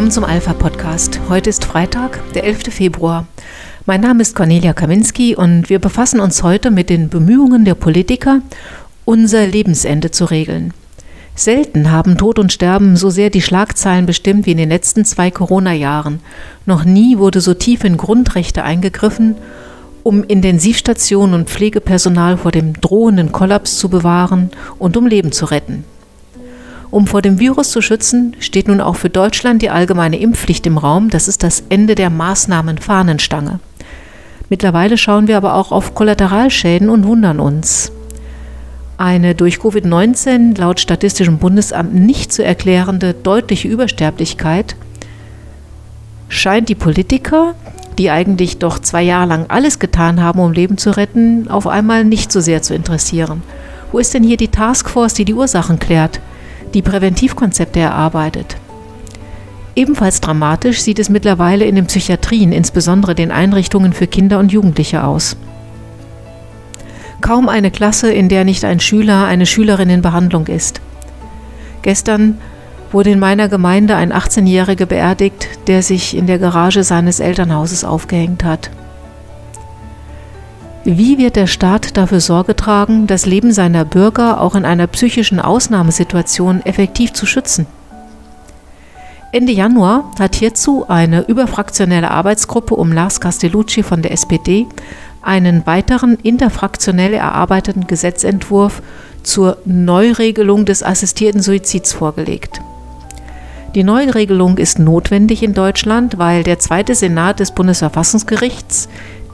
[0.00, 1.20] willkommen zum Alpha Podcast.
[1.28, 2.72] Heute ist Freitag, der 11.
[2.72, 3.26] Februar.
[3.84, 8.40] Mein Name ist Cornelia Kaminski und wir befassen uns heute mit den Bemühungen der Politiker,
[9.04, 10.72] unser Lebensende zu regeln.
[11.34, 15.30] Selten haben Tod und Sterben so sehr die Schlagzeilen bestimmt wie in den letzten zwei
[15.30, 16.20] Corona-Jahren.
[16.64, 19.34] Noch nie wurde so tief in Grundrechte eingegriffen,
[20.02, 24.48] um Intensivstationen und Pflegepersonal vor dem drohenden Kollaps zu bewahren
[24.78, 25.84] und um Leben zu retten.
[26.90, 30.76] Um vor dem Virus zu schützen, steht nun auch für Deutschland die allgemeine Impfpflicht im
[30.76, 31.08] Raum.
[31.08, 33.60] Das ist das Ende der Maßnahmen-Fahnenstange.
[34.48, 37.92] Mittlerweile schauen wir aber auch auf Kollateralschäden und wundern uns.
[38.98, 44.74] Eine durch Covid-19 laut Statistischem Bundesamt nicht zu erklärende deutliche Übersterblichkeit
[46.28, 47.54] scheint die Politiker,
[47.98, 52.04] die eigentlich doch zwei Jahre lang alles getan haben, um Leben zu retten, auf einmal
[52.04, 53.42] nicht so sehr zu interessieren.
[53.92, 56.20] Wo ist denn hier die Taskforce, die die Ursachen klärt,
[56.74, 58.56] die Präventivkonzepte erarbeitet?
[59.76, 65.04] Ebenfalls dramatisch sieht es mittlerweile in den Psychiatrien, insbesondere den Einrichtungen für Kinder und Jugendliche
[65.04, 65.36] aus.
[67.20, 70.80] Kaum eine Klasse, in der nicht ein Schüler, eine Schülerin in Behandlung ist.
[71.82, 72.38] Gestern
[72.92, 78.42] wurde in meiner Gemeinde ein 18-Jähriger beerdigt, der sich in der Garage seines Elternhauses aufgehängt
[78.42, 78.70] hat.
[80.92, 85.38] Wie wird der Staat dafür Sorge tragen, das Leben seiner Bürger auch in einer psychischen
[85.38, 87.68] Ausnahmesituation effektiv zu schützen?
[89.30, 94.66] Ende Januar hat hierzu eine überfraktionelle Arbeitsgruppe um Lars Castellucci von der SPD
[95.22, 98.82] einen weiteren interfraktionell erarbeiteten Gesetzentwurf
[99.22, 102.60] zur Neuregelung des assistierten Suizids vorgelegt.
[103.76, 108.88] Die Neuregelung ist notwendig in Deutschland, weil der zweite Senat des Bundesverfassungsgerichts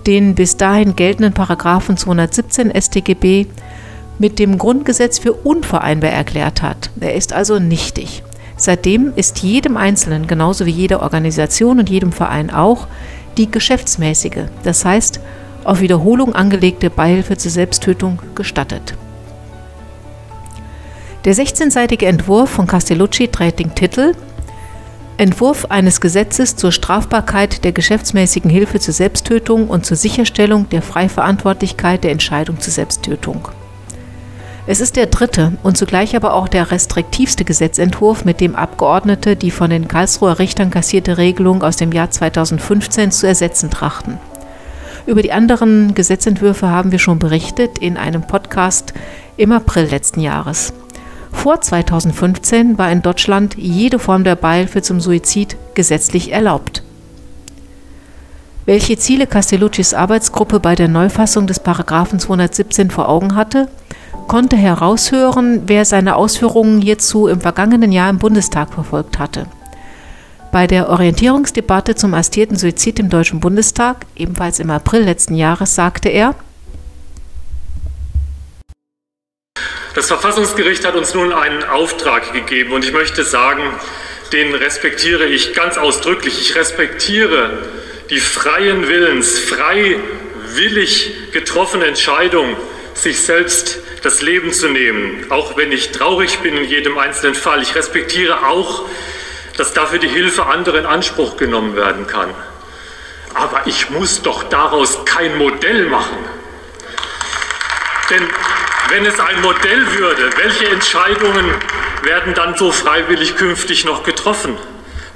[0.06, 3.46] den bis dahin geltenden Paragraphen 217 StGB
[4.18, 6.90] mit dem Grundgesetz für unvereinbar erklärt hat.
[7.00, 8.22] Er ist also nichtig.
[8.56, 12.86] Seitdem ist jedem Einzelnen, genauso wie jeder Organisation und jedem Verein auch,
[13.36, 15.20] die geschäftsmäßige, das heißt
[15.64, 18.94] auf Wiederholung angelegte Beihilfe zur Selbsttötung gestattet.
[21.24, 24.14] Der 16-seitige Entwurf von Castellucci trägt den Titel
[25.18, 32.04] Entwurf eines Gesetzes zur Strafbarkeit der geschäftsmäßigen Hilfe zur Selbsttötung und zur Sicherstellung der Freiverantwortlichkeit
[32.04, 33.48] der Entscheidung zur Selbsttötung.
[34.66, 39.50] Es ist der dritte und zugleich aber auch der restriktivste Gesetzentwurf, mit dem Abgeordnete die
[39.50, 44.18] von den Karlsruher Richtern kassierte Regelung aus dem Jahr 2015 zu ersetzen trachten.
[45.06, 48.92] Über die anderen Gesetzentwürfe haben wir schon berichtet in einem Podcast
[49.38, 50.74] im April letzten Jahres.
[51.46, 56.82] Vor 2015 war in Deutschland jede Form der Beihilfe zum Suizid gesetzlich erlaubt.
[58.64, 63.68] Welche Ziele Castelluccis Arbeitsgruppe bei der Neufassung des Paragraphen 217 vor Augen hatte,
[64.26, 69.46] konnte heraushören, wer seine Ausführungen hierzu im vergangenen Jahr im Bundestag verfolgt hatte.
[70.50, 76.08] Bei der Orientierungsdebatte zum astierten Suizid im Deutschen Bundestag, ebenfalls im April letzten Jahres, sagte
[76.08, 76.34] er,
[79.96, 83.62] Das Verfassungsgericht hat uns nun einen Auftrag gegeben und ich möchte sagen,
[84.30, 86.38] den respektiere ich ganz ausdrücklich.
[86.38, 87.66] Ich respektiere
[88.10, 92.58] die freien Willens, freiwillig getroffene Entscheidung,
[92.92, 97.62] sich selbst das Leben zu nehmen, auch wenn ich traurig bin in jedem einzelnen Fall.
[97.62, 98.84] Ich respektiere auch,
[99.56, 102.34] dass dafür die Hilfe anderer in Anspruch genommen werden kann.
[103.32, 106.18] Aber ich muss doch daraus kein Modell machen.
[108.10, 108.28] Denn
[108.90, 111.54] wenn es ein Modell würde, welche Entscheidungen
[112.02, 114.56] werden dann so freiwillig künftig noch getroffen?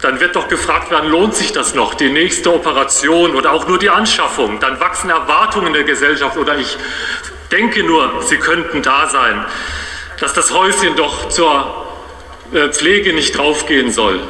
[0.02, 3.78] Dann wird doch gefragt werden, lohnt sich das noch, die nächste Operation oder auch nur
[3.78, 4.58] die Anschaffung?
[4.58, 6.76] Dann wachsen Erwartungen der Gesellschaft oder ich
[7.52, 9.44] denke nur, sie könnten da sein,
[10.18, 11.86] dass das Häuschen doch zur
[12.52, 14.20] äh, Pflege nicht draufgehen soll.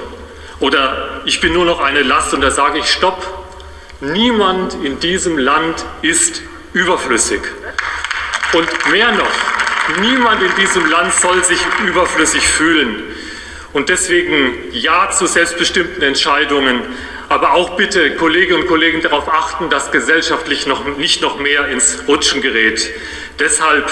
[0.59, 3.23] Oder ich bin nur noch eine Last und da sage ich, stopp,
[4.01, 7.41] niemand in diesem Land ist überflüssig.
[8.53, 13.03] Und mehr noch, niemand in diesem Land soll sich überflüssig fühlen.
[13.73, 16.83] Und deswegen Ja zu selbstbestimmten Entscheidungen,
[17.29, 22.03] aber auch bitte Kolleginnen und Kollegen darauf achten, dass gesellschaftlich noch, nicht noch mehr ins
[22.09, 22.91] Rutschen gerät.
[23.39, 23.89] Deshalb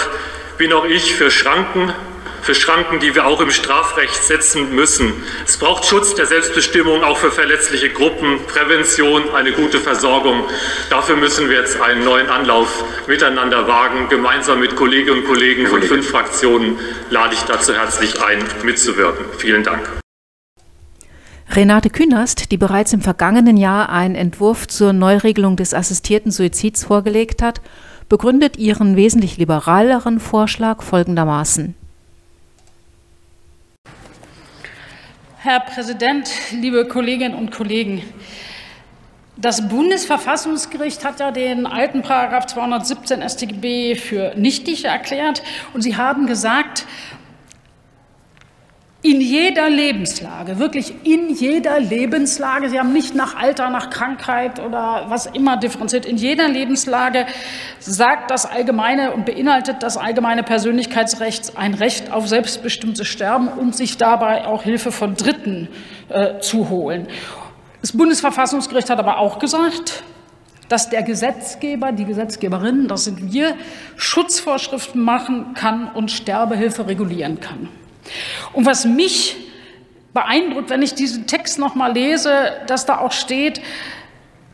[0.57, 1.93] bin auch ich für Schranken
[2.41, 5.13] für Schranken, die wir auch im Strafrecht setzen müssen.
[5.45, 10.43] Es braucht Schutz der Selbstbestimmung auch für verletzliche Gruppen, Prävention, eine gute Versorgung.
[10.89, 14.09] Dafür müssen wir jetzt einen neuen Anlauf miteinander wagen.
[14.09, 16.77] Gemeinsam mit Kolleginnen und Kollegen von fünf Fraktionen
[17.09, 19.25] lade ich dazu herzlich ein, mitzuwirken.
[19.37, 19.89] Vielen Dank.
[21.51, 27.41] Renate Künast, die bereits im vergangenen Jahr einen Entwurf zur Neuregelung des assistierten Suizids vorgelegt
[27.41, 27.59] hat,
[28.07, 31.75] begründet ihren wesentlich liberaleren Vorschlag folgendermaßen.
[35.41, 38.03] Herr Präsident, liebe Kolleginnen und Kollegen!
[39.37, 45.41] Das Bundesverfassungsgericht hat ja den alten Paragraph 217 StGB für nichtig erklärt
[45.73, 46.85] und Sie haben gesagt,
[49.01, 55.05] in jeder Lebenslage, wirklich in jeder Lebenslage, Sie haben nicht nach Alter, nach Krankheit oder
[55.07, 57.25] was immer differenziert, in jeder Lebenslage
[57.79, 63.95] sagt das allgemeine und beinhaltet das allgemeine Persönlichkeitsrecht ein Recht auf selbstbestimmtes Sterben und sich
[63.95, 65.69] dabei auch Hilfe von Dritten
[66.09, 67.07] äh, zu holen.
[67.79, 70.03] Das Bundesverfassungsgericht hat aber auch gesagt,
[70.67, 73.55] dass der Gesetzgeber, die Gesetzgeberin, das sind wir,
[73.95, 77.69] Schutzvorschriften machen kann und Sterbehilfe regulieren kann.
[78.53, 79.35] Und was mich
[80.13, 83.61] beeindruckt, wenn ich diesen Text noch mal lese, dass da auch steht,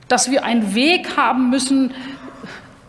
[0.08, 1.94] dass wir einen Weg haben müssen,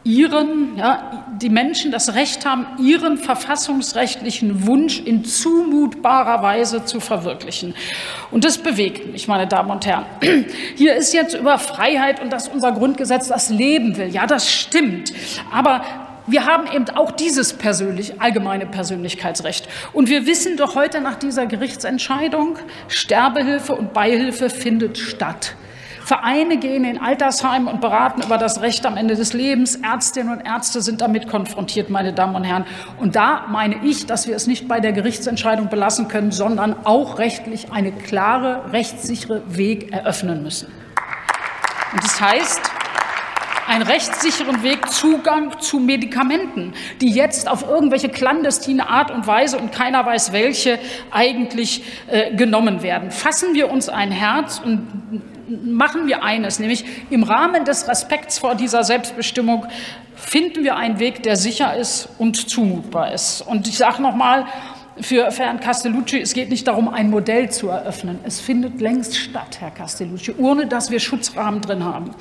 [0.06, 7.74] ihren, ja, die Menschen das Recht haben, ihren verfassungsrechtlichen Wunsch in zumutbarer Weise zu verwirklichen.
[8.30, 10.06] Und das bewegt mich, meine Damen und Herren.
[10.76, 14.08] Hier ist jetzt über Freiheit und dass unser Grundgesetz das Leben will.
[14.08, 15.12] Ja, das stimmt.
[15.52, 15.82] Aber
[16.26, 19.68] wir haben eben auch dieses persönlich, allgemeine Persönlichkeitsrecht.
[19.92, 22.58] Und wir wissen doch heute nach dieser Gerichtsentscheidung,
[22.88, 25.54] Sterbehilfe und Beihilfe findet statt.
[26.06, 29.74] Vereine gehen in Altersheim und beraten über das Recht am Ende des Lebens.
[29.74, 32.64] Ärztinnen und Ärzte sind damit konfrontiert, meine Damen und Herren.
[33.00, 37.18] Und da meine ich, dass wir es nicht bei der Gerichtsentscheidung belassen können, sondern auch
[37.18, 40.68] rechtlich eine klare, rechtssichere Weg eröffnen müssen.
[41.92, 42.60] Und das heißt,
[43.66, 49.72] einen rechtssicheren Weg Zugang zu Medikamenten, die jetzt auf irgendwelche clandestine Art und Weise und
[49.72, 50.78] keiner weiß welche
[51.10, 53.10] eigentlich äh, genommen werden.
[53.10, 55.22] Fassen wir uns ein Herz und
[55.64, 59.66] machen wir eines, nämlich im Rahmen des Respekts vor dieser Selbstbestimmung
[60.14, 63.42] finden wir einen Weg, der sicher ist und zumutbar ist.
[63.42, 64.46] Und ich sage noch mal,
[65.00, 68.18] für Herrn Castellucci, es geht nicht darum, ein Modell zu eröffnen.
[68.24, 72.12] Es findet längst statt, Herr Castellucci, ohne dass wir Schutzrahmen drin haben.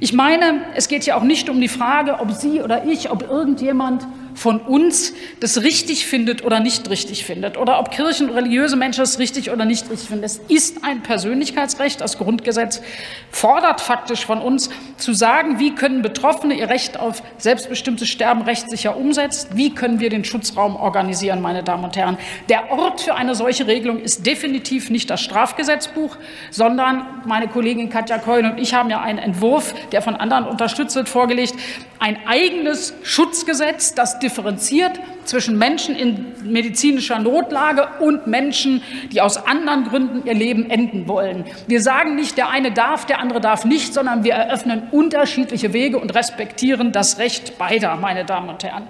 [0.00, 3.28] Ich meine, es geht ja auch nicht um die Frage, ob Sie oder ich, ob
[3.28, 8.76] irgendjemand von uns das richtig findet oder nicht richtig findet oder ob Kirchen und religiöse
[8.76, 10.24] Menschen es richtig oder nicht richtig finden.
[10.24, 12.00] Es ist ein Persönlichkeitsrecht.
[12.00, 12.82] Das Grundgesetz
[13.30, 18.96] fordert faktisch von uns zu sagen, wie können Betroffene ihr Recht auf selbstbestimmtes Sterben rechtssicher
[18.96, 22.18] umsetzen, wie können wir den Schutzraum organisieren, meine Damen und Herren.
[22.48, 26.16] Der Ort für eine solche Regelung ist definitiv nicht das Strafgesetzbuch,
[26.50, 30.96] sondern meine Kollegin Katja Keul und ich haben ja einen Entwurf, der von anderen unterstützt
[30.96, 31.54] wird, vorgelegt,
[31.98, 39.84] ein eigenes Schutzgesetz, das differenziert zwischen Menschen in medizinischer Notlage und Menschen, die aus anderen
[39.84, 41.44] Gründen ihr Leben enden wollen.
[41.66, 45.98] Wir sagen nicht, der eine darf, der andere darf nicht, sondern wir eröffnen unterschiedliche Wege
[45.98, 48.88] und respektieren das Recht beider, meine Damen und Herren.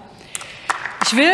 [1.04, 1.32] Ich will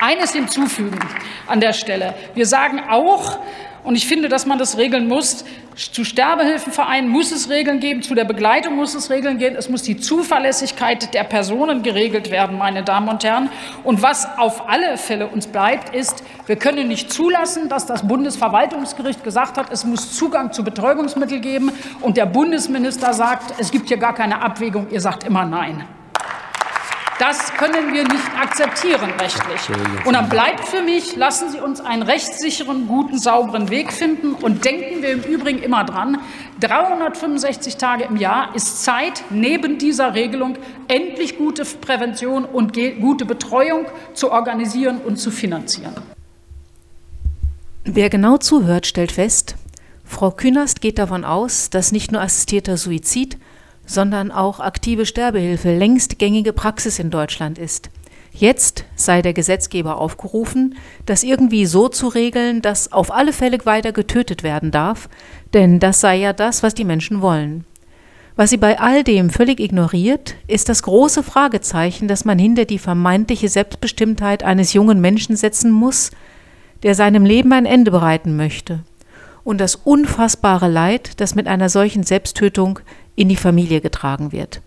[0.00, 0.98] eines hinzufügen
[1.46, 2.14] an der Stelle.
[2.34, 3.38] Wir sagen auch,
[3.88, 5.46] und ich finde, dass man das regeln muss.
[5.74, 9.56] Zu Sterbehilfenvereinen muss es Regeln geben, zu der Begleitung muss es Regeln geben.
[9.56, 13.48] Es muss die Zuverlässigkeit der Personen geregelt werden, meine Damen und Herren.
[13.84, 19.24] Und was auf alle Fälle uns bleibt, ist, wir können nicht zulassen, dass das Bundesverwaltungsgericht
[19.24, 23.96] gesagt hat, es muss Zugang zu Betäubungsmitteln geben und der Bundesminister sagt, es gibt hier
[23.96, 25.97] gar keine Abwägung, ihr sagt immer Nein.
[27.18, 29.68] Das können wir nicht akzeptieren rechtlich.
[30.06, 34.34] Und dann bleibt für mich, lassen Sie uns einen rechtssicheren, guten, sauberen Weg finden.
[34.34, 36.18] Und denken wir im Übrigen immer dran,
[36.60, 43.86] 365 Tage im Jahr ist Zeit, neben dieser Regelung endlich gute Prävention und gute Betreuung
[44.14, 45.94] zu organisieren und zu finanzieren.
[47.84, 49.56] Wer genau zuhört, stellt fest,
[50.04, 53.38] Frau Künast geht davon aus, dass nicht nur assistierter Suizid,
[53.88, 57.90] sondern auch aktive Sterbehilfe längst gängige Praxis in Deutschland ist.
[58.30, 60.76] Jetzt sei der Gesetzgeber aufgerufen,
[61.06, 65.08] das irgendwie so zu regeln, dass auf alle Fälle weiter getötet werden darf,
[65.54, 67.64] denn das sei ja das, was die Menschen wollen.
[68.36, 72.78] Was sie bei all dem völlig ignoriert, ist das große Fragezeichen, das man hinter die
[72.78, 76.12] vermeintliche Selbstbestimmtheit eines jungen Menschen setzen muss,
[76.84, 78.84] der seinem Leben ein Ende bereiten möchte,
[79.48, 82.80] und das unfassbare Leid, das mit einer solchen Selbsttötung
[83.16, 84.60] in die Familie getragen wird.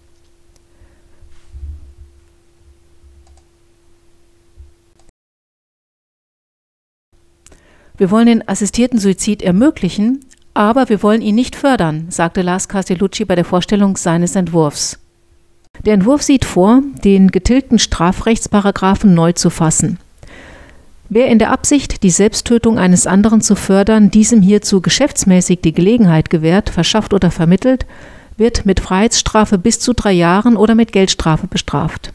[7.95, 13.25] Wir wollen den assistierten Suizid ermöglichen, aber wir wollen ihn nicht fördern, sagte Lars Castellucci
[13.25, 14.97] bei der Vorstellung seines Entwurfs.
[15.85, 19.99] Der Entwurf sieht vor, den getilgten Strafrechtsparagraphen neu zu fassen.
[21.13, 26.29] Wer in der Absicht, die Selbsttötung eines anderen zu fördern, diesem hierzu geschäftsmäßig die Gelegenheit
[26.29, 27.85] gewährt, verschafft oder vermittelt,
[28.37, 32.13] wird mit Freiheitsstrafe bis zu drei Jahren oder mit Geldstrafe bestraft.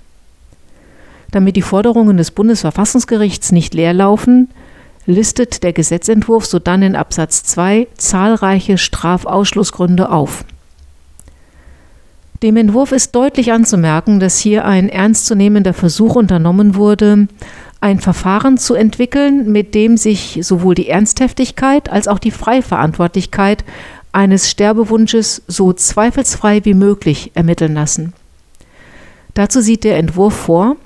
[1.31, 4.49] Damit die Forderungen des Bundesverfassungsgerichts nicht leer laufen,
[5.05, 10.47] listet der Gesetzentwurf sodann in Absatz 2 zahlreiche Strafausschlussgründe auf.
[12.43, 17.29] Dem Entwurf ist deutlich anzumerken, dass hier ein ernstzunehmender Versuch unternommen wurde,
[17.81, 23.65] ein Verfahren zu entwickeln, mit dem sich sowohl die Ernsthaftigkeit als auch die Freiverantwortlichkeit
[24.13, 28.15] eines Sterbewunsches so zweifelsfrei wie möglich ermitteln lassen.
[29.35, 30.77] Dazu sieht der Entwurf vor,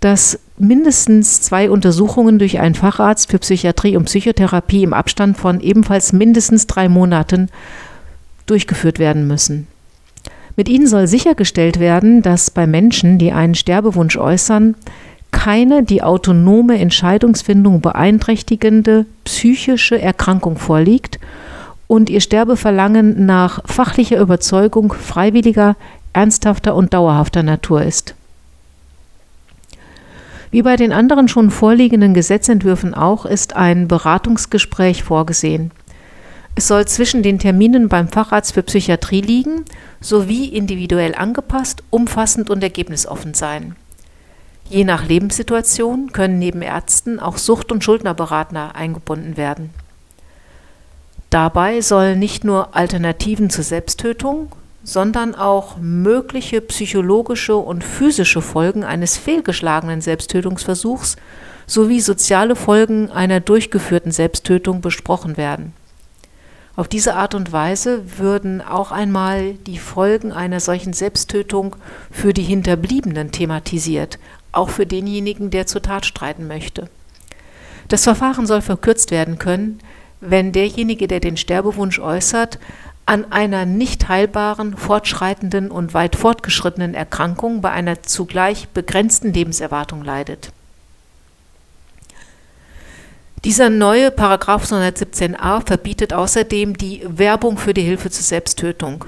[0.00, 6.12] dass mindestens zwei Untersuchungen durch einen Facharzt für Psychiatrie und Psychotherapie im Abstand von ebenfalls
[6.12, 7.50] mindestens drei Monaten
[8.46, 9.66] durchgeführt werden müssen.
[10.56, 14.74] Mit ihnen soll sichergestellt werden, dass bei Menschen, die einen Sterbewunsch äußern,
[15.32, 21.18] keine die autonome Entscheidungsfindung beeinträchtigende psychische Erkrankung vorliegt
[21.86, 25.76] und ihr Sterbeverlangen nach fachlicher Überzeugung freiwilliger,
[26.12, 28.14] ernsthafter und dauerhafter Natur ist.
[30.50, 35.70] Wie bei den anderen schon vorliegenden Gesetzentwürfen auch ist ein Beratungsgespräch vorgesehen.
[36.56, 39.64] Es soll zwischen den Terminen beim Facharzt für Psychiatrie liegen,
[40.00, 43.76] sowie individuell angepasst, umfassend und ergebnisoffen sein.
[44.70, 49.70] Je nach Lebenssituation können neben Ärzten auch Sucht- und Schuldnerberater eingebunden werden.
[51.28, 54.52] Dabei sollen nicht nur Alternativen zur Selbsttötung,
[54.84, 61.16] sondern auch mögliche psychologische und physische Folgen eines fehlgeschlagenen Selbsttötungsversuchs
[61.66, 65.72] sowie soziale Folgen einer durchgeführten Selbsttötung besprochen werden.
[66.76, 71.74] Auf diese Art und Weise würden auch einmal die Folgen einer solchen Selbsttötung
[72.10, 74.18] für die Hinterbliebenen thematisiert,
[74.52, 76.88] auch für denjenigen, der zur Tat streiten möchte.
[77.88, 79.80] Das Verfahren soll verkürzt werden können,
[80.20, 82.58] wenn derjenige, der den Sterbewunsch äußert,
[83.06, 90.52] an einer nicht heilbaren, fortschreitenden und weit fortgeschrittenen Erkrankung bei einer zugleich begrenzten Lebenserwartung leidet.
[93.44, 99.06] Dieser neue Paragraph 217a verbietet außerdem die Werbung für die Hilfe zur Selbsttötung.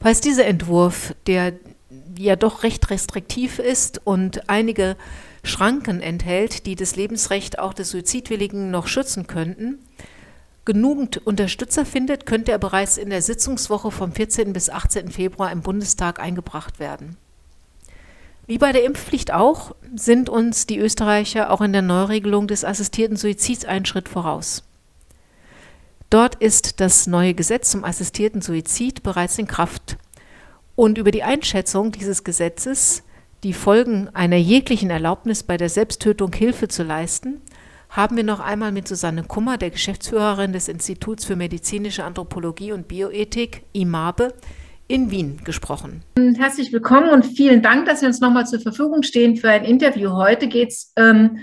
[0.00, 1.54] Falls dieser Entwurf, der
[2.18, 4.96] ja doch recht restriktiv ist und einige
[5.42, 9.78] Schranken enthält, die das Lebensrecht auch des Suizidwilligen noch schützen könnten,
[10.64, 14.52] genügend Unterstützer findet, könnte er bereits in der Sitzungswoche vom 14.
[14.52, 15.10] bis 18.
[15.10, 17.16] Februar im Bundestag eingebracht werden.
[18.46, 23.16] Wie bei der Impfpflicht auch, sind uns die Österreicher auch in der Neuregelung des assistierten
[23.16, 24.62] Suizids einen Schritt voraus.
[26.10, 29.96] Dort ist das neue Gesetz zum assistierten Suizid bereits in Kraft.
[30.76, 33.02] Und über die Einschätzung dieses Gesetzes,
[33.42, 37.40] die Folgen einer jeglichen Erlaubnis bei der Selbsttötung Hilfe zu leisten,
[37.88, 42.88] haben wir noch einmal mit Susanne Kummer, der Geschäftsführerin des Instituts für medizinische Anthropologie und
[42.88, 44.34] Bioethik, IMABE,
[44.86, 46.02] in Wien gesprochen.
[46.36, 50.10] Herzlich willkommen und vielen Dank, dass Sie uns nochmal zur Verfügung stehen für ein Interview.
[50.10, 51.38] Heute geht es ähm,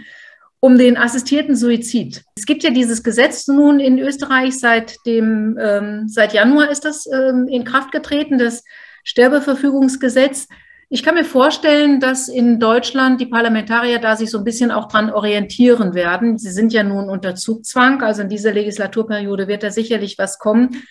[0.59, 2.23] um den assistierten Suizid.
[2.37, 7.07] Es gibt ja dieses Gesetz nun in Österreich seit dem ähm, seit Januar ist das
[7.07, 8.63] ähm, in Kraft getreten, das
[9.03, 10.48] Sterbeverfügungsgesetz.
[10.89, 14.88] Ich kann mir vorstellen, dass in Deutschland die Parlamentarier da sich so ein bisschen auch
[14.88, 16.38] dran orientieren werden.
[16.38, 20.83] Sie sind ja nun unter Zugzwang, also in dieser Legislaturperiode wird da sicherlich was kommen.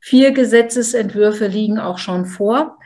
[0.00, 2.78] Vier Gesetzesentwürfe liegen auch schon vor.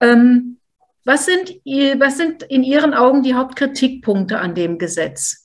[0.00, 0.58] Ähm,
[1.04, 1.50] was, sind,
[1.98, 5.39] was sind in Ihren Augen die Hauptkritikpunkte an dem Gesetz?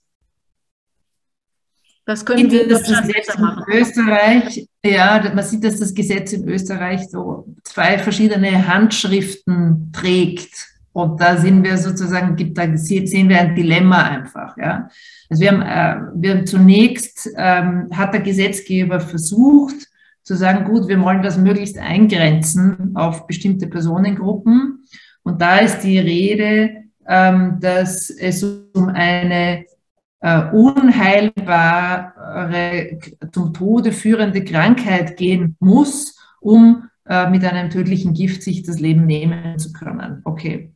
[2.06, 3.64] Was können wir das Gesetz machen?
[3.68, 10.54] In Österreich, ja, man sieht, dass das Gesetz in Österreich so zwei verschiedene Handschriften trägt.
[10.94, 14.56] Und da sind wir sozusagen, gibt, da sehen wir ein Dilemma einfach.
[14.58, 14.90] Ja.
[15.30, 19.88] Also wir haben, äh, wir haben zunächst, ähm, hat der Gesetzgeber versucht,
[20.24, 24.86] zu sagen, gut, wir wollen das möglichst eingrenzen auf bestimmte Personengruppen.
[25.24, 29.66] Und da ist die Rede, ähm, dass es um eine
[30.22, 32.10] äh, unheilbare,
[33.32, 39.06] zum Tode führende Krankheit gehen muss, um äh, mit einem tödlichen Gift sich das Leben
[39.06, 40.22] nehmen zu können.
[40.24, 40.72] Okay.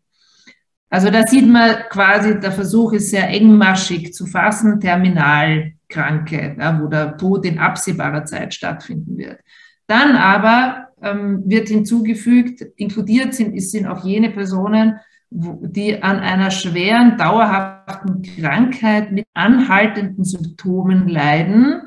[0.92, 6.88] Also da sieht man quasi, der Versuch ist sehr engmaschig zu fassen, Terminalkranke, ja, wo
[6.88, 9.40] der Tod in absehbarer Zeit stattfinden wird.
[9.86, 15.00] Dann aber ähm, wird hinzugefügt, inkludiert sind, sind auch jene Personen,
[15.32, 21.82] die an einer schweren, dauerhaften Krankheit mit anhaltenden Symptomen leiden,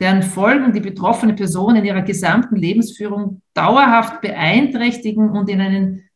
[0.00, 6.08] deren Folgen die betroffene Person in ihrer gesamten Lebensführung dauerhaft beeinträchtigen und in einen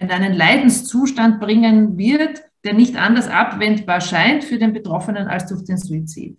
[0.00, 5.64] in einen Leidenszustand bringen wird, der nicht anders abwendbar scheint für den Betroffenen als durch
[5.64, 6.38] den Suizid.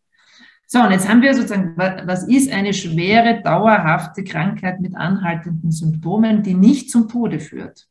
[0.67, 6.43] So, und jetzt haben wir sozusagen, was ist eine schwere, dauerhafte Krankheit mit anhaltenden Symptomen,
[6.43, 7.87] die nicht zum Tode führt?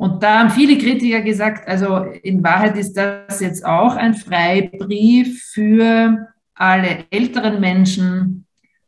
[0.00, 5.44] Und da haben viele Kritiker gesagt, also in Wahrheit ist das jetzt auch ein Freibrief
[5.52, 8.46] für alle älteren Menschen,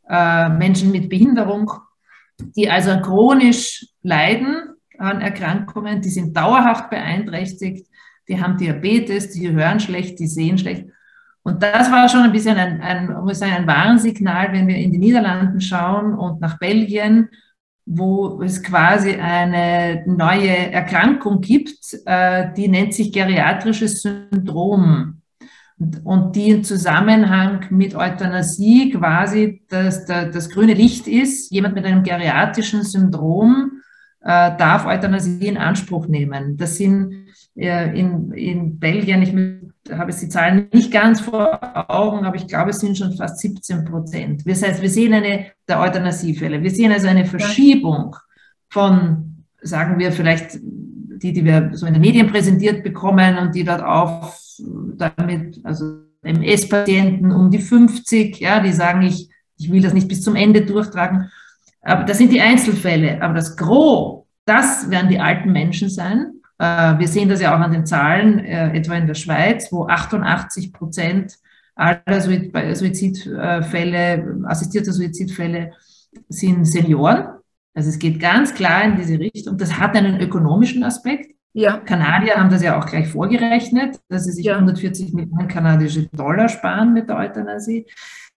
[0.08, 1.70] äh, Menschen mit Behinderung,
[2.56, 7.86] die also chronisch leiden an Erkrankungen, die sind dauerhaft beeinträchtigt,
[8.26, 10.86] die haben Diabetes, die hören schlecht, die sehen schlecht.
[11.42, 14.92] Und das war schon ein bisschen ein, ein, muss sagen, ein Warnsignal, wenn wir in
[14.92, 17.28] die Niederlanden schauen und nach Belgien,
[17.84, 25.18] wo es quasi eine neue Erkrankung gibt, äh, die nennt sich geriatrisches Syndrom.
[26.04, 31.50] Und, die im Zusammenhang mit Euthanasie quasi das, das, das grüne Licht ist.
[31.50, 33.82] Jemand mit einem geriatrischen Syndrom
[34.20, 36.56] äh, darf Euthanasie in Anspruch nehmen.
[36.56, 39.32] Das sind äh, in, in Belgien, ich
[39.96, 43.38] habe jetzt die Zahlen nicht ganz vor Augen, aber ich glaube, es sind schon fast
[43.38, 44.42] 17 Prozent.
[44.46, 46.62] Das heißt, wir sehen eine der Euthanasiefälle.
[46.62, 48.16] Wir sehen also eine Verschiebung
[48.68, 50.58] von, sagen wir vielleicht
[51.22, 54.38] die, die wir so in den Medien präsentiert bekommen und die dort auf
[54.96, 60.22] damit, also MS-Patienten um die 50, ja, die sagen, ich, ich will das nicht bis
[60.22, 61.30] zum Ende durchtragen.
[61.82, 63.20] Aber das sind die Einzelfälle.
[63.22, 66.31] Aber das Gros, das werden die alten Menschen sein.
[66.62, 69.88] Äh, wir sehen das ja auch an den Zahlen, äh, etwa in der Schweiz, wo
[69.88, 71.36] 88 Prozent
[71.74, 75.72] aller Suizidfälle, assistierte Suizidfälle
[76.28, 77.26] sind Senioren.
[77.74, 79.58] Also es geht ganz klar in diese Richtung.
[79.58, 81.34] Das hat einen ökonomischen Aspekt.
[81.52, 81.78] Ja.
[81.78, 84.54] Kanadier haben das ja auch gleich vorgerechnet, dass sie sich ja.
[84.54, 87.86] 140 Millionen kanadische Dollar sparen mit der Euthanasie.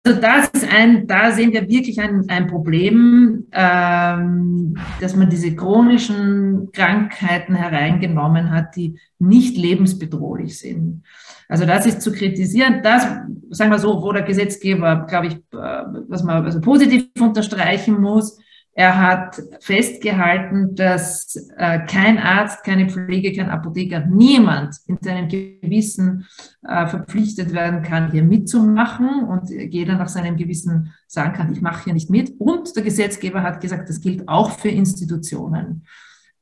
[0.06, 5.56] Also das ist ein, da sehen wir wirklich ein, ein Problem, ähm, dass man diese
[5.56, 11.02] chronischen Krankheiten hereingenommen hat, die nicht lebensbedrohlich sind.
[11.50, 12.82] Also das ist zu kritisieren.
[12.84, 13.04] Das,
[13.50, 18.38] sagen wir so, wo der Gesetzgeber, glaube ich, äh, was man also positiv unterstreichen muss,
[18.78, 26.28] er hat festgehalten, dass äh, kein Arzt, keine Pflege, kein Apotheker, niemand in seinem Gewissen
[26.62, 31.86] äh, verpflichtet werden kann, hier mitzumachen und jeder nach seinem Gewissen sagen kann, ich mache
[31.86, 32.34] hier nicht mit.
[32.38, 35.86] Und der Gesetzgeber hat gesagt, das gilt auch für Institutionen.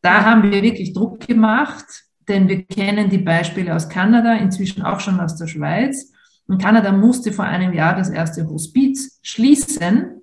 [0.01, 1.85] Da haben wir wirklich Druck gemacht,
[2.27, 6.11] denn wir kennen die Beispiele aus Kanada, inzwischen auch schon aus der Schweiz.
[6.47, 10.22] Und Kanada musste vor einem Jahr das erste Hospiz schließen,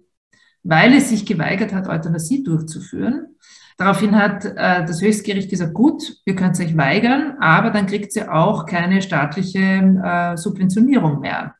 [0.62, 3.36] weil es sich geweigert hat, Euthanasie durchzuführen.
[3.76, 8.28] Daraufhin hat äh, das Höchstgericht gesagt, gut, ihr könnt euch weigern, aber dann kriegt sie
[8.28, 11.54] auch keine staatliche äh, Subventionierung mehr.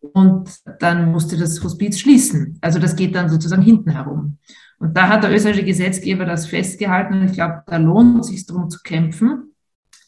[0.00, 2.58] Und dann musste das Hospiz schließen.
[2.62, 4.38] Also das geht dann sozusagen hinten herum.
[4.78, 8.70] Und da hat der österreichische Gesetzgeber das festgehalten ich glaube, da lohnt es sich darum
[8.70, 9.49] zu kämpfen,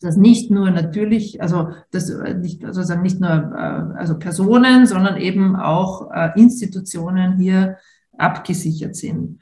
[0.05, 5.17] dass nicht nur natürlich, also das äh, nicht sozusagen nicht nur äh, also Personen, sondern
[5.17, 7.79] eben auch äh, Institutionen hier
[8.17, 9.41] abgesichert sind.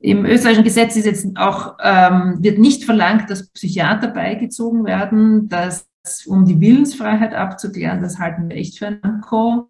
[0.00, 5.88] Im österreichischen Gesetz ist jetzt auch, ähm, wird nicht verlangt, dass Psychiater beigezogen werden, dass
[6.26, 9.68] um die Willensfreiheit abzuklären, das halten wir echt für ein Anko.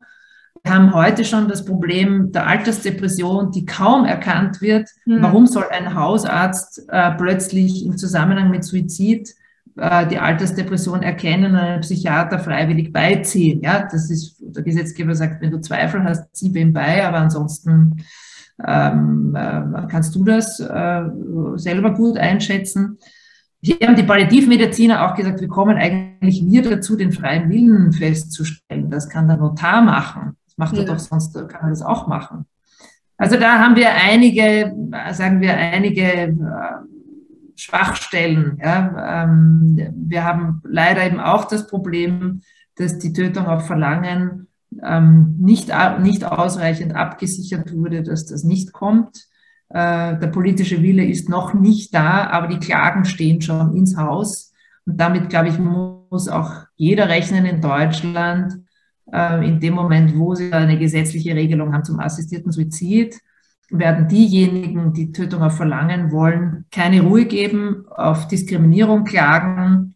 [0.62, 4.88] Wir haben heute schon das Problem der Altersdepression, die kaum erkannt wird.
[5.06, 5.22] Mhm.
[5.22, 9.34] Warum soll ein Hausarzt äh, plötzlich im Zusammenhang mit Suizid
[9.78, 13.60] die Altersdepression erkennen und einen Psychiater freiwillig beiziehen.
[13.62, 18.02] Ja, das ist, der Gesetzgeber sagt, wenn du Zweifel hast, zieh ihm bei, aber ansonsten
[18.66, 21.02] ähm, äh, kannst du das äh,
[21.56, 22.98] selber gut einschätzen.
[23.60, 28.90] Hier haben die Palliativmediziner auch gesagt, wir kommen eigentlich wir dazu, den freien Willen festzustellen.
[28.90, 30.36] Das kann der Notar machen.
[30.46, 30.82] Das macht ja.
[30.82, 32.46] er doch sonst, kann er das auch machen.
[33.16, 34.72] Also da haben wir einige,
[35.12, 36.34] sagen wir, einige äh,
[37.58, 38.58] Schwachstellen.
[38.62, 39.24] Ja.
[39.24, 42.42] Ähm, wir haben leider eben auch das Problem,
[42.76, 44.46] dass die Tötung auf Verlangen
[44.82, 49.26] ähm, nicht, nicht ausreichend abgesichert wurde, dass das nicht kommt.
[49.70, 54.52] Äh, der politische Wille ist noch nicht da, aber die Klagen stehen schon ins Haus.
[54.86, 58.54] Und damit, glaube ich, muss auch jeder rechnen in Deutschland,
[59.12, 63.18] äh, in dem Moment, wo sie eine gesetzliche Regelung haben zum assistierten Suizid,
[63.70, 69.94] werden diejenigen, die Tötung auf Verlangen wollen, keine Ruhe geben, auf Diskriminierung klagen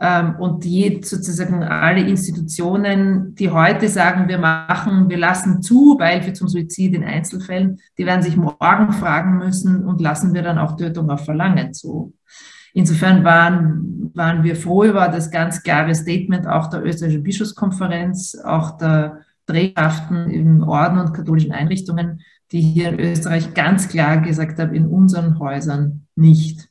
[0.00, 6.32] ähm, und die sozusagen alle Institutionen, die heute sagen, wir machen, wir lassen zu Beihilfe
[6.32, 10.76] zum Suizid in Einzelfällen, die werden sich morgen fragen müssen und lassen wir dann auch
[10.76, 12.14] Tötung auf Verlangen zu.
[12.74, 18.78] Insofern waren, waren wir froh über das ganz klare Statement auch der österreichischen Bischofskonferenz, auch
[18.78, 22.22] der Trägerschaften im Orden und katholischen Einrichtungen,
[22.52, 26.68] die hier in Österreich ganz klar gesagt haben, in unseren Häusern nicht.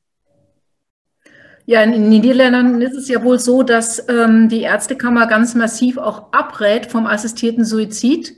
[1.65, 5.97] Ja, in den Niederländern ist es ja wohl so, dass ähm, die Ärztekammer ganz massiv
[5.97, 8.35] auch abrät vom assistierten Suizid,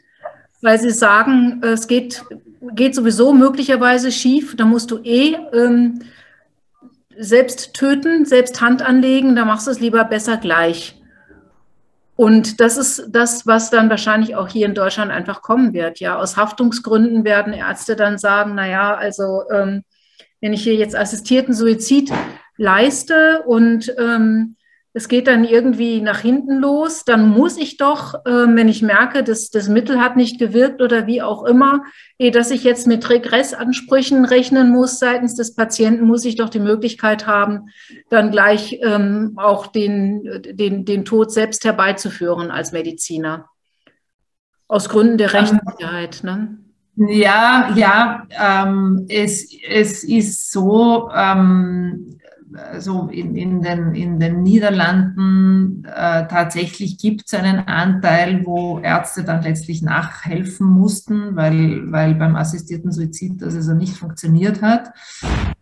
[0.62, 2.24] weil sie sagen, es geht,
[2.74, 6.00] geht sowieso möglicherweise schief, da musst du eh ähm,
[7.18, 11.02] selbst töten, selbst Hand anlegen, da machst du es lieber besser gleich.
[12.16, 16.00] Und das ist das, was dann wahrscheinlich auch hier in Deutschland einfach kommen wird.
[16.00, 19.84] Ja, aus Haftungsgründen werden Ärzte dann sagen, na ja, also ähm,
[20.40, 22.12] wenn ich hier jetzt assistierten Suizid
[22.58, 24.58] leiste und ähm,
[24.96, 29.24] es geht dann irgendwie nach hinten los, dann muss ich doch, äh, wenn ich merke,
[29.24, 31.84] dass das Mittel hat nicht gewirkt oder wie auch immer,
[32.20, 36.60] eh, dass ich jetzt mit Regressansprüchen rechnen muss seitens des Patienten, muss ich doch die
[36.60, 37.70] Möglichkeit haben,
[38.10, 43.50] dann gleich ähm, auch den, den, den Tod selbst herbeizuführen als Mediziner.
[44.68, 46.24] Aus Gründen der Rechtssicherheit.
[46.24, 46.60] Ne?
[46.96, 52.20] Ja, ja, ähm, es, es ist so, ähm,
[52.56, 59.24] also in, in, den, in den Niederlanden äh, tatsächlich gibt es einen Anteil, wo Ärzte
[59.24, 64.90] dann letztlich nachhelfen mussten, weil, weil beim assistierten Suizid das also nicht funktioniert hat.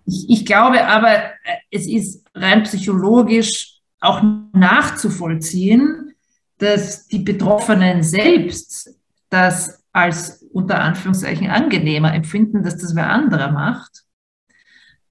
[0.05, 1.31] Ich, ich glaube aber, äh,
[1.71, 4.23] es ist rein psychologisch auch
[4.53, 6.13] nachzuvollziehen,
[6.57, 8.95] dass die Betroffenen selbst
[9.29, 14.03] das als unter Anführungszeichen angenehmer empfinden, dass das wer anderer macht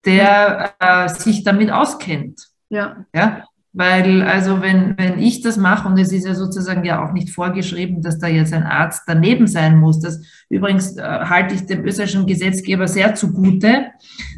[0.05, 2.49] der äh, sich damit auskennt.
[2.69, 3.05] Ja.
[3.15, 3.45] ja.
[3.73, 7.31] Weil, also wenn, wenn ich das mache, und es ist ja sozusagen ja auch nicht
[7.31, 10.01] vorgeschrieben, dass da jetzt ein Arzt daneben sein muss.
[10.01, 13.87] Das übrigens äh, halte ich dem österreichischen Gesetzgeber sehr zugute,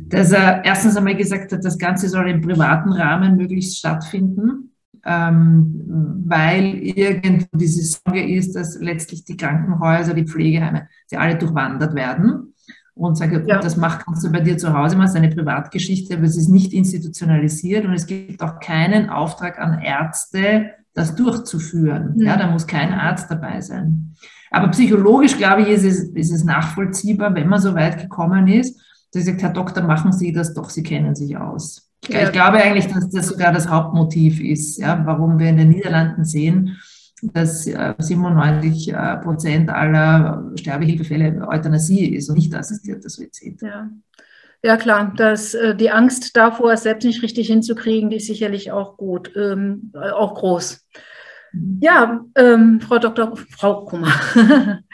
[0.07, 6.23] dass er erstens einmal gesagt hat, das Ganze soll im privaten Rahmen möglichst stattfinden, ähm,
[6.27, 12.52] weil irgendwo diese Sorge ist, dass letztlich die Krankenhäuser, die Pflegeheime, sie alle durchwandert werden
[12.95, 13.59] und sage, ja.
[13.59, 16.49] das macht, kannst du bei dir zu Hause mal, ist eine Privatgeschichte, aber es ist
[16.49, 22.15] nicht institutionalisiert und es gibt auch keinen Auftrag an Ärzte, das durchzuführen.
[22.17, 22.23] Mhm.
[22.23, 24.15] Ja, da muss kein Arzt dabei sein.
[24.51, 28.79] Aber psychologisch, glaube ich, ist es, ist es nachvollziehbar, wenn man so weit gekommen ist,
[29.13, 31.91] dass sagt, Herr Doktor, machen Sie das doch, Sie kennen sich aus.
[32.09, 32.25] Ja.
[32.25, 36.25] Ich glaube eigentlich, dass das sogar das Hauptmotiv ist, ja, warum wir in den Niederlanden
[36.25, 36.79] sehen,
[37.23, 43.63] dass 97 äh, äh, Prozent aller Sterbehilfefälle Euthanasie ist und nicht assistierter Suizid.
[43.63, 43.91] Ja.
[44.65, 48.71] Ja, klar, das, äh, die Angst davor, es selbst nicht richtig hinzukriegen, die ist sicherlich
[48.71, 50.87] auch gut, ähm, auch groß.
[51.53, 51.79] Mhm.
[51.83, 53.37] Ja, ähm, Frau Dr.
[53.37, 54.13] Frau Kummer,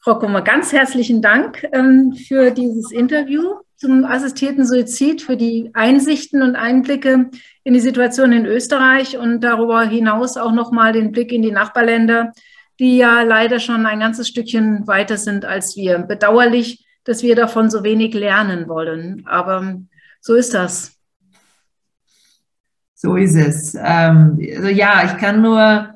[0.00, 3.42] Frau Kummer, ganz herzlichen Dank ähm, für dieses Interview
[3.84, 7.28] zum assistierten Suizid, für die Einsichten und Einblicke
[7.64, 12.32] in die Situation in Österreich und darüber hinaus auch nochmal den Blick in die Nachbarländer,
[12.80, 15.98] die ja leider schon ein ganzes Stückchen weiter sind als wir.
[15.98, 19.76] Bedauerlich, dass wir davon so wenig lernen wollen, aber
[20.22, 20.96] so ist das.
[22.94, 23.74] So ist es.
[23.74, 25.93] Ähm, also ja, ich kann nur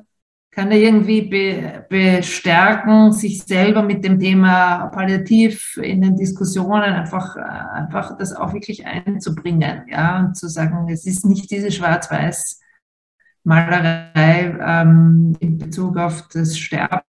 [0.51, 7.35] kann er irgendwie be, bestärken, sich selber mit dem Thema Palliativ in den Diskussionen einfach,
[7.35, 12.59] einfach das auch wirklich einzubringen, ja, und zu sagen, es ist nicht diese Schwarz-Weiß
[13.43, 17.01] Malerei ähm, in Bezug auf das Sterben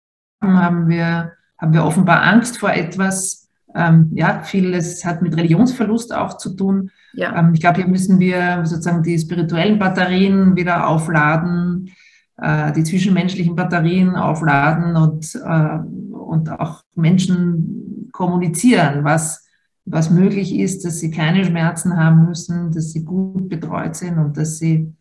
[0.42, 3.48] haben wir, haben wir offenbar Angst vor etwas.
[3.74, 6.90] Ähm, ja, vieles hat mit Religionsverlust auch zu tun.
[7.12, 7.36] Ja.
[7.36, 11.92] Ähm, ich glaube, hier müssen wir sozusagen die spirituellen Batterien wieder aufladen
[12.40, 15.78] äh, die zwischenmenschlichen Batterien aufladen und, äh,
[16.14, 19.46] und auch Menschen kommunizieren, was,
[19.84, 24.36] was möglich ist, dass sie keine Schmerzen haben müssen, dass sie gut betreut sind und
[24.36, 24.92] dass sie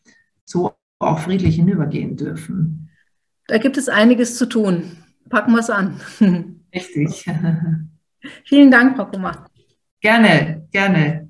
[0.46, 2.90] so auch friedlich hinübergehen dürfen.
[3.48, 4.98] Da gibt es einiges zu tun.
[5.30, 6.00] Packen wir es an.
[6.74, 7.26] Richtig.
[8.46, 9.46] Vielen Dank, Frau Kummer.
[10.02, 11.29] Gerne, gerne.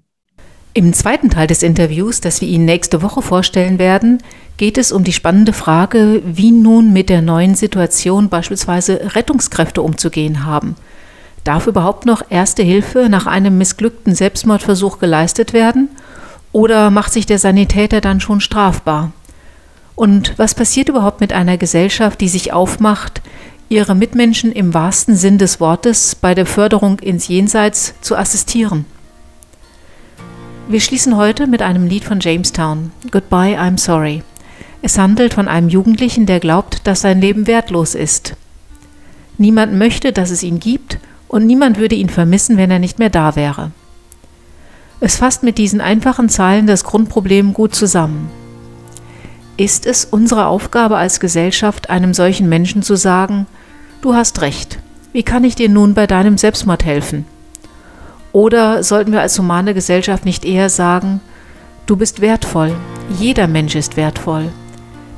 [0.75, 4.19] Im zweiten Teil des Interviews, das wir Ihnen nächste Woche vorstellen werden,
[4.57, 10.45] geht es um die spannende Frage, wie nun mit der neuen Situation beispielsweise Rettungskräfte umzugehen
[10.45, 10.75] haben.
[11.43, 15.89] Darf überhaupt noch erste Hilfe nach einem missglückten Selbstmordversuch geleistet werden?
[16.51, 19.11] Oder macht sich der Sanitäter dann schon strafbar?
[19.95, 23.23] Und was passiert überhaupt mit einer Gesellschaft, die sich aufmacht,
[23.69, 28.85] ihre Mitmenschen im wahrsten Sinn des Wortes bei der Förderung ins Jenseits zu assistieren?
[30.71, 34.21] Wir schließen heute mit einem Lied von Jamestown, Goodbye, I'm Sorry.
[34.83, 38.35] Es handelt von einem Jugendlichen, der glaubt, dass sein Leben wertlos ist.
[39.39, 43.09] Niemand möchte, dass es ihn gibt, und niemand würde ihn vermissen, wenn er nicht mehr
[43.09, 43.71] da wäre.
[44.99, 48.29] Es fasst mit diesen einfachen Zeilen das Grundproblem gut zusammen.
[49.57, 53.47] Ist es unsere Aufgabe als Gesellschaft, einem solchen Menschen zu sagen,
[54.01, 54.77] du hast recht,
[55.13, 57.25] wie kann ich dir nun bei deinem Selbstmord helfen?
[58.31, 61.21] Oder sollten wir als humane Gesellschaft nicht eher sagen,
[61.85, 62.75] du bist wertvoll,
[63.17, 64.51] jeder Mensch ist wertvoll.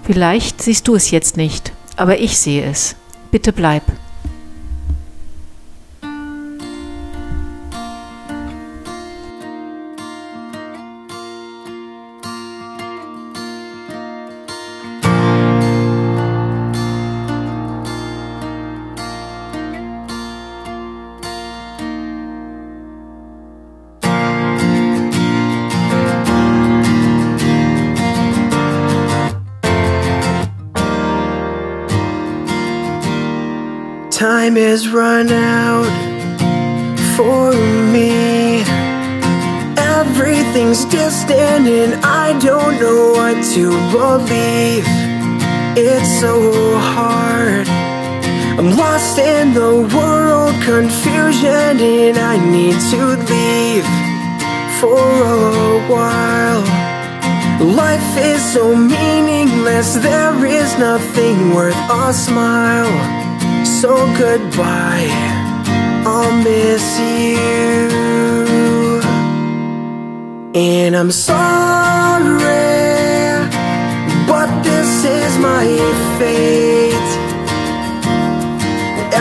[0.04, 2.96] Vielleicht siehst du es jetzt nicht, aber ich sehe es.
[3.32, 3.84] Bitte bleib.
[35.32, 35.90] Out
[37.16, 37.54] for
[37.94, 38.64] me.
[39.78, 44.86] Everything's distant and I don't know what to believe.
[45.78, 47.68] It's so hard.
[48.60, 53.88] I'm lost in the world, confusion, and I need to leave
[54.80, 56.64] for a while.
[57.62, 63.21] Life is so meaningless, there is nothing worth a smile.
[63.82, 65.10] So goodbye,
[66.06, 67.90] I'll miss you.
[70.54, 71.40] And I'm sorry,
[74.28, 75.66] but this is my
[76.20, 77.12] fate.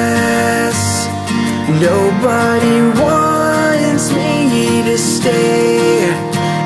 [1.82, 6.08] Nobody wants me to stay.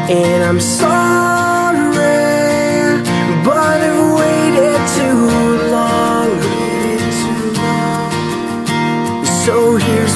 [0.08, 1.53] And I'm sorry,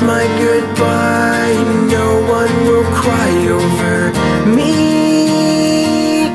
[0.02, 1.54] my goodbye.
[1.90, 4.12] No one will cry over
[4.48, 6.26] me.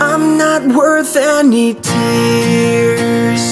[0.00, 3.42] I'm not worth any tears.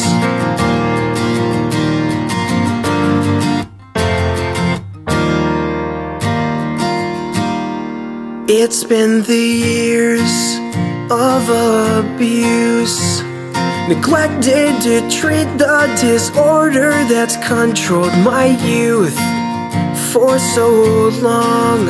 [8.51, 10.57] It's been the years
[11.11, 11.49] of
[11.99, 13.23] abuse.
[13.89, 19.19] Neglected to treat the disorder that's controlled my youth
[20.13, 20.69] for so
[21.23, 21.89] long.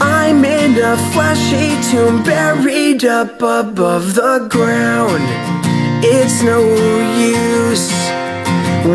[0.00, 5.24] I'm in a fleshy tomb buried up above the ground.
[6.02, 6.60] It's no
[7.18, 7.90] use.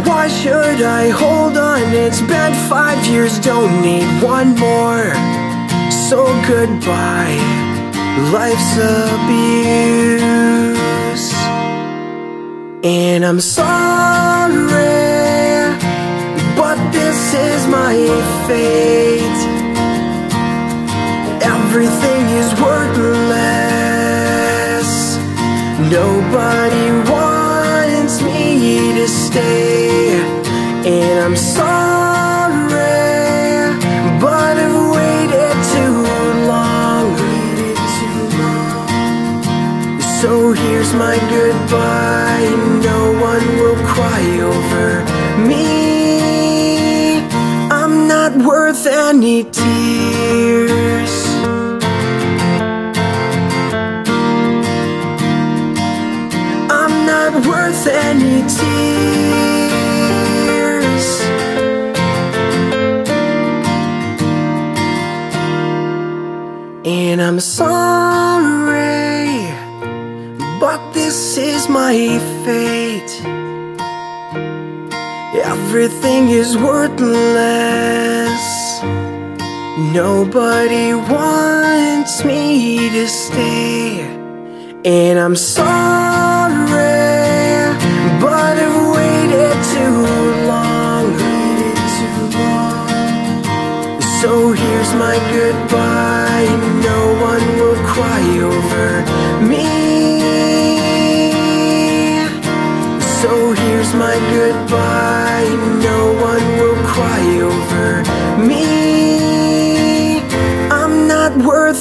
[0.07, 1.81] Why should I hold on?
[1.93, 5.13] It's been five years, don't need one more.
[6.07, 7.39] So goodbye,
[8.31, 10.25] life's abuse.
[12.83, 14.65] And I'm sorry,
[16.97, 17.95] this is my
[18.47, 19.39] fate.
[21.55, 23.65] Everything is worthless.
[25.91, 26.24] Nobody
[75.53, 77.05] Everything is worthless.
[79.93, 83.99] Nobody wants me to stay.
[84.83, 86.55] And I'm sorry,
[88.19, 89.97] but I've waited too
[90.51, 91.13] long.
[94.19, 96.24] So here's my goodbye.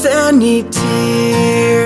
[0.02, 1.83] Any tears.